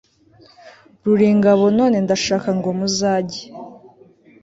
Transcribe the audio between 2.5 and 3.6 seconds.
ngo muzage